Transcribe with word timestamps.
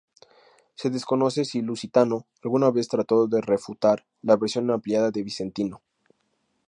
Se 0.73 0.89
desconoce 0.89 1.45
si 1.45 1.61
Lusitano 1.61 2.25
alguna 2.43 2.71
vez 2.71 2.87
trató 2.87 3.27
de 3.27 3.39
refutar 3.39 4.03
la 4.23 4.35
versión 4.35 4.71
ampliada 4.71 5.11
de 5.11 5.21
Vicentino. 5.21 5.83